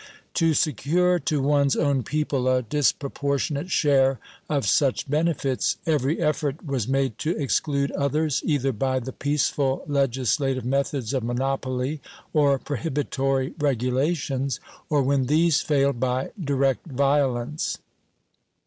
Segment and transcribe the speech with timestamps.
[0.33, 4.17] To secure to one's own people a disproportionate share
[4.49, 10.65] of such benefits, every effort was made to exclude others, either by the peaceful legislative
[10.65, 12.01] methods of monopoly
[12.33, 14.59] or prohibitory regulations,
[14.89, 17.77] or, when these failed, by direct violence.